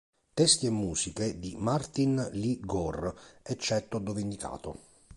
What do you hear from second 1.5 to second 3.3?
Martin Lee Gore,